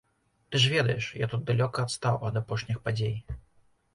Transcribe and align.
Ты 0.53 0.59
ж 0.63 0.71
ведаеш, 0.75 1.09
я 1.23 1.27
тут 1.33 1.43
далёка 1.49 1.85
адстаў 1.87 2.17
ад 2.29 2.39
апошніх 2.41 2.79
падзей. 2.87 3.13